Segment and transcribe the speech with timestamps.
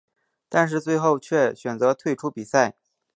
[0.49, 2.75] 但是最后却选择退出比赛。